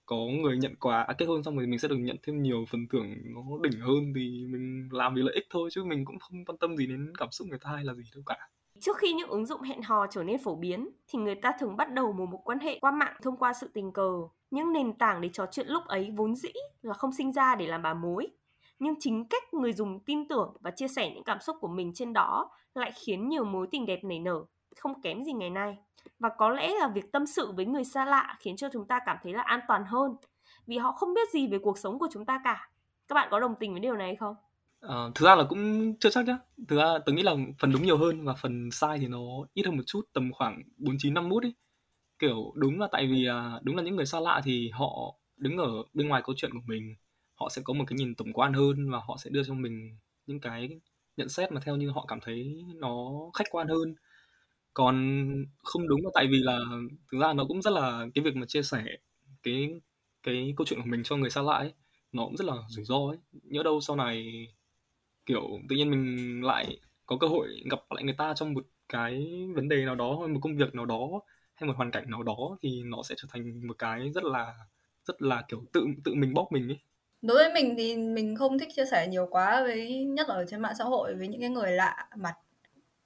[0.07, 2.65] có người nhận quà à, kết hôn xong rồi mình sẽ được nhận thêm nhiều
[2.71, 6.19] phần thưởng nó đỉnh hơn thì mình làm vì lợi ích thôi chứ mình cũng
[6.19, 8.49] không quan tâm gì đến cảm xúc người ta hay là gì đâu cả
[8.81, 11.77] Trước khi những ứng dụng hẹn hò trở nên phổ biến, thì người ta thường
[11.77, 14.13] bắt đầu một mối quan hệ qua mạng thông qua sự tình cờ.
[14.51, 17.67] Những nền tảng để trò chuyện lúc ấy vốn dĩ là không sinh ra để
[17.67, 18.29] làm bà mối.
[18.79, 21.93] Nhưng chính cách người dùng tin tưởng và chia sẻ những cảm xúc của mình
[21.95, 24.45] trên đó lại khiến nhiều mối tình đẹp nảy nở,
[24.77, 25.79] không kém gì ngày nay.
[26.19, 29.01] Và có lẽ là việc tâm sự với người xa lạ khiến cho chúng ta
[29.07, 30.17] cảm thấy là an toàn hơn,
[30.67, 32.71] vì họ không biết gì về cuộc sống của chúng ta cả.
[33.09, 34.37] Các bạn có đồng tình với điều này không?
[34.87, 36.39] Uh, thực ra là cũng chưa chắc nhá.
[36.69, 39.21] Thực ra tôi nghĩ là phần đúng nhiều hơn và phần sai thì nó
[39.55, 41.55] ít hơn một chút tầm khoảng bốn chín năm mút ấy.
[42.19, 45.57] Kiểu đúng là tại vì uh, đúng là những người xa lạ thì họ đứng
[45.59, 46.95] ở bên ngoài câu chuyện của mình
[47.35, 49.99] họ sẽ có một cái nhìn tổng quan hơn và họ sẽ đưa cho mình
[50.27, 50.69] những cái
[51.17, 53.95] nhận xét mà theo như họ cảm thấy nó khách quan hơn.
[54.75, 55.25] Còn
[55.63, 56.59] không đúng là tại vì là
[57.13, 58.85] thực ra nó cũng rất là cái việc mà chia sẻ
[59.43, 59.81] cái
[60.23, 61.73] cái câu chuyện của mình cho người xa lạ ấy
[62.13, 63.19] nó cũng rất là rủi ro ấy.
[63.33, 64.47] Nhớ đâu sau này
[65.29, 69.27] kiểu tự nhiên mình lại có cơ hội gặp lại người ta trong một cái
[69.57, 70.99] vấn đề nào đó, hay một công việc nào đó,
[71.55, 74.55] hay một hoàn cảnh nào đó thì nó sẽ trở thành một cái rất là
[75.05, 76.79] rất là kiểu tự tự mình bóp mình ấy
[77.23, 80.45] Đối với mình thì mình không thích chia sẻ nhiều quá với, nhất là ở
[80.49, 82.35] trên mạng xã hội với những cái người lạ mặt.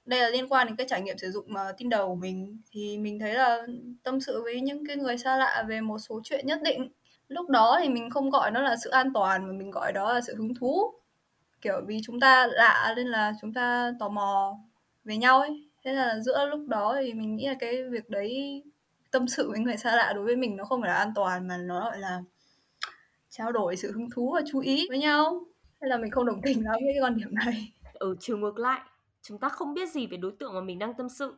[0.05, 2.97] Đây là liên quan đến cái trải nghiệm sử dụng mà Tinder của mình thì
[2.97, 3.67] mình thấy là
[4.03, 6.91] tâm sự với những cái người xa lạ về một số chuyện nhất định.
[7.27, 10.13] Lúc đó thì mình không gọi nó là sự an toàn mà mình gọi đó
[10.13, 10.93] là sự hứng thú.
[11.63, 14.57] Kiểu vì chúng ta lạ nên là chúng ta tò mò
[15.03, 15.69] về nhau ấy.
[15.85, 18.63] Thế là giữa lúc đó thì mình nghĩ là cái việc đấy
[19.11, 21.47] tâm sự với người xa lạ đối với mình nó không phải là an toàn
[21.47, 22.21] mà nó gọi là
[23.29, 25.45] trao đổi sự hứng thú và chú ý với nhau.
[25.81, 27.73] Hay là mình không đồng tình lắm với cái quan điểm này.
[27.93, 28.81] Ừ, Ở chiều ngược lại,
[29.21, 31.35] chúng ta không biết gì về đối tượng mà mình đang tâm sự.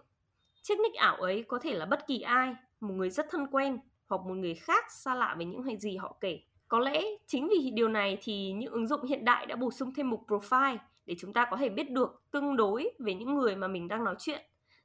[0.61, 3.79] Chiếc nick ảo ấy có thể là bất kỳ ai, một người rất thân quen
[4.07, 7.49] hoặc một người khác xa lạ với những hay gì họ kể có lẽ chính
[7.49, 10.77] vì điều này thì những ứng dụng hiện đại đã bổ sung thêm mục profile
[11.05, 14.03] để chúng ta có thể biết được tương đối về những người mà mình đang
[14.03, 14.41] nói chuyện,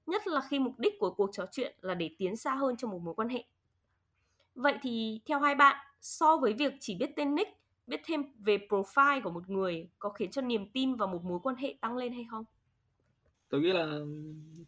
[0.06, 2.90] nhất là khi mục đích của cuộc trò chuyện là để tiến xa hơn trong
[2.90, 3.44] một mối quan hệ
[4.54, 7.50] vậy thì theo hai bạn, so với việc chỉ biết tên nick,
[7.86, 11.38] biết thêm về profile của một người có khiến cho niềm tin vào một mối
[11.42, 12.44] quan hệ tăng lên hay không
[13.48, 14.00] tôi nghĩ là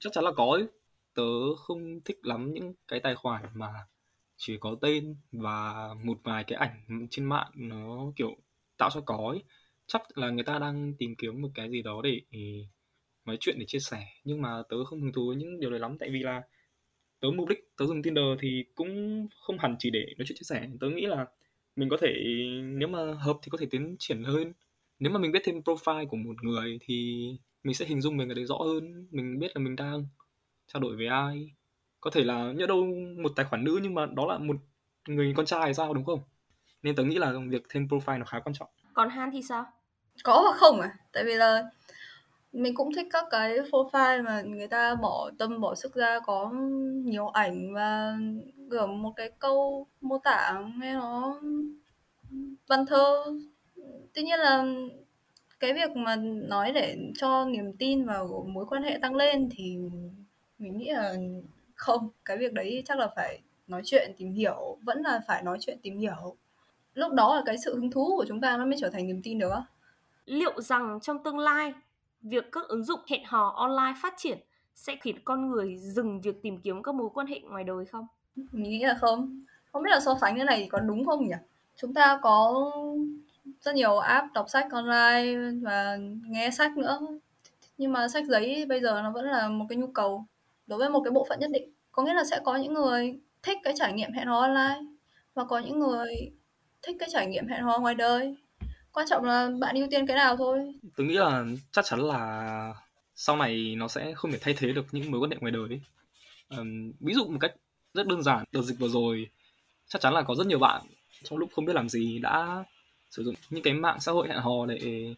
[0.01, 0.67] chắc chắn là có ấy.
[1.15, 3.69] tớ không thích lắm những cái tài khoản mà
[4.43, 5.75] chỉ có tên và
[6.05, 8.37] một vài cái ảnh trên mạng nó, kiểu,
[8.79, 9.43] tạo cho có ấy.
[9.87, 12.39] chắc là người ta đang tìm kiếm một cái gì đó để ừ,
[13.25, 14.07] nói chuyện để chia sẻ.
[14.25, 15.99] Nhưng mà tớ không hứng thú với những điều đấy lắm.
[15.99, 16.43] Tại vì là
[17.21, 20.45] tớ mục đích, tớ dùng Tinder thì cũng không hẳn chỉ để nói chuyện chia
[20.45, 20.69] sẻ.
[20.81, 21.27] Tớ nghĩ là
[21.77, 22.09] mình có thể,
[22.65, 24.53] nếu mà hợp thì có thể tiến triển hơn.
[24.99, 27.27] Nếu mà mình biết thêm profile của một người thì
[27.65, 29.09] mình sẽ hình dung về người đấy rõ hơn.
[29.11, 30.07] Mình biết là mình đang
[30.67, 31.53] trao đổi với ai
[32.03, 32.87] có thể là nhỡ đâu
[33.23, 34.57] một tài khoản nữ nhưng mà đó là một
[35.09, 36.21] người con trai sao, đúng không?
[36.83, 38.69] Nên tớ nghĩ là việc thêm profile nó khá quan trọng.
[38.95, 39.65] Còn Han thì sao?
[40.25, 40.97] Có và không à?
[41.13, 41.71] Tại vì là
[42.53, 46.51] mình cũng thích các cái profile mà người ta bỏ, tâm bỏ sức ra có
[47.05, 48.17] nhiều ảnh và
[48.69, 51.41] gửi một cái câu mô tả nghe nó
[52.69, 53.25] văn thơ.
[54.15, 54.65] Tuy nhiên là
[55.61, 56.17] cái việc mà
[56.49, 59.77] nói để cho niềm tin vào mối quan hệ tăng lên thì
[60.59, 61.15] mình nghĩ là
[61.83, 65.59] không cái việc đấy chắc là phải nói chuyện tìm hiểu vẫn là phải nói
[65.61, 66.37] chuyện tìm hiểu
[66.95, 69.21] lúc đó là cái sự hứng thú của chúng ta nó mới trở thành niềm
[69.23, 69.59] tin được
[70.27, 71.73] liệu rằng trong tương lai
[72.23, 74.39] việc các ứng dụng hẹn hò online phát triển
[74.75, 78.07] sẽ khiến con người dừng việc tìm kiếm các mối quan hệ ngoài đời không?
[78.37, 79.45] Mình nghĩ là không.
[79.73, 81.35] Không biết là so sánh cái này có đúng không nhỉ?
[81.77, 82.71] Chúng ta có
[83.61, 87.01] rất nhiều app đọc sách online và nghe sách nữa.
[87.79, 90.25] Nhưng mà sách giấy bây giờ nó vẫn là một cái nhu cầu
[90.67, 91.73] đối với một cái bộ phận nhất định.
[91.93, 94.81] Có nghĩa là sẽ có những người thích cái trải nghiệm hẹn hò online
[95.35, 96.15] và có những người
[96.83, 98.37] thích cái trải nghiệm hẹn hò ngoài đời
[98.93, 102.75] quan trọng là bạn ưu tiên cái nào thôi tôi nghĩ là chắc chắn là
[103.15, 105.69] sau này nó sẽ không thể thay thế được những mối quan hệ ngoài đời
[105.69, 105.81] ấy.
[106.59, 107.55] Um, ví dụ một cách
[107.95, 109.31] rất đơn giản đợt dịch vừa rồi
[109.89, 110.83] chắc chắn là có rất nhiều bạn
[111.23, 112.65] trong lúc không biết làm gì đã
[113.11, 115.15] sử dụng những cái mạng xã hội hẹn hò để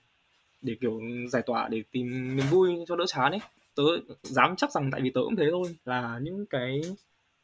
[0.62, 3.40] để kiểu giải tỏa để tìm niềm vui cho đỡ chán ấy
[3.74, 3.82] tớ
[4.22, 6.80] dám chắc rằng tại vì tớ cũng thế thôi, là những cái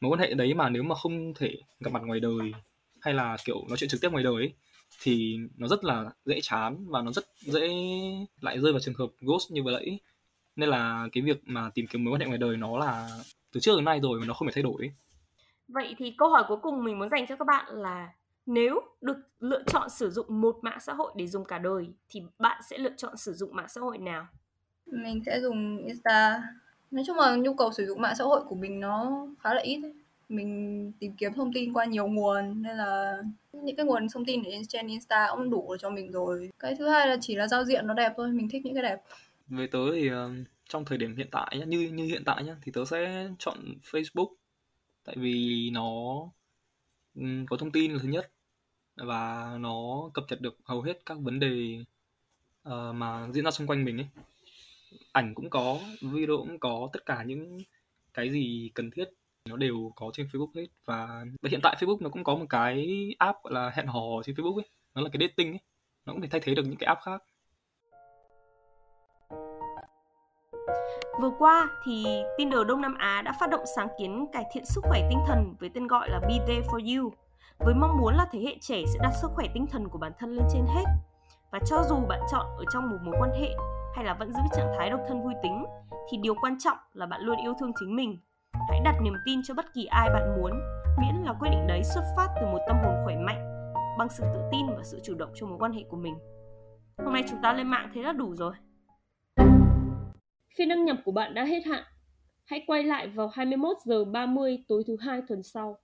[0.01, 2.53] mối quan hệ đấy mà nếu mà không thể gặp mặt ngoài đời
[3.01, 4.53] hay là kiểu nói chuyện trực tiếp ngoài đời ấy,
[5.03, 7.69] thì nó rất là dễ chán và nó rất dễ
[8.41, 9.99] lại rơi vào trường hợp ghost như vừa nãy
[10.57, 13.09] nên là cái việc mà tìm kiếm mối quan hệ ngoài đời nó là
[13.53, 14.91] từ trước đến nay rồi mà nó không thể thay đổi
[15.69, 18.13] vậy thì câu hỏi cuối cùng mình muốn dành cho các bạn là
[18.47, 22.23] nếu được lựa chọn sử dụng một mạng xã hội để dùng cả đời thì
[22.39, 24.27] bạn sẽ lựa chọn sử dụng mạng xã hội nào?
[24.87, 26.43] Mình sẽ dùng insta.
[26.91, 29.61] Nói chung là nhu cầu sử dụng mạng xã hội của mình nó khá là
[29.61, 29.95] ít ấy.
[30.29, 34.43] Mình tìm kiếm thông tin qua nhiều nguồn nên là những cái nguồn thông tin
[34.69, 36.51] trên Insta cũng đủ cho mình rồi.
[36.59, 38.83] Cái thứ hai là chỉ là giao diện nó đẹp thôi mình thích những cái
[38.83, 39.03] đẹp.
[39.49, 40.31] Về tớ thì ờ,
[40.69, 43.59] trong thời điểm hiện tại nhá, như như hiện tại nhá thì tớ sẽ chọn
[43.91, 44.29] Facebook.
[45.05, 45.91] Tại vì nó
[47.15, 48.31] ừ, có thông tin là thứ nhất
[48.97, 51.79] và nó cập nhật được hầu hết các vấn đề
[52.69, 54.07] uh, mà diễn ra xung quanh mình ấy
[55.13, 57.59] ảnh cũng có video cũng có tất cả những
[58.15, 59.05] cái gì cần thiết
[59.49, 60.67] nó đều có trên Facebook hết.
[60.85, 64.35] Và, hiện tại Facebook nó cũng có một cái app gọi là hẹn hò trên
[64.35, 64.69] Facebook ấy.
[64.95, 65.61] Nó là cái dating ấy.
[66.07, 67.23] Nó cũng thể thay thế được những cái app khác.
[71.21, 72.07] Vừa qua thì
[72.39, 75.55] Tinder Đông Nam Á đã phát động sáng kiến cải thiện sức khỏe tinh thần
[75.61, 77.13] với tên gọi là Be There For You
[77.59, 80.13] với mong muốn là thế hệ trẻ sẽ đặt sức khỏe tinh thần của bản
[80.19, 80.85] thân lên trên hết.
[81.53, 83.55] Và cho dù bạn chọn ở trong một mối quan hệ
[83.95, 85.65] hay là vẫn giữ trạng thái độc thân vui tính
[86.11, 88.19] thì điều quan trọng là bạn luôn yêu thương chính mình
[88.69, 90.51] Hãy đặt niềm tin cho bất kỳ ai bạn muốn,
[91.01, 94.25] miễn là quyết định đấy xuất phát từ một tâm hồn khỏe mạnh, bằng sự
[94.35, 96.15] tự tin và sự chủ động trong mối quan hệ của mình.
[96.99, 98.55] Hôm nay chúng ta lên mạng thế là đủ rồi.
[100.59, 101.85] Phiên đăng nhập của bạn đã hết hạn.
[102.45, 105.79] Hãy quay lại vào 21 giờ 30 tối thứ hai tuần sau.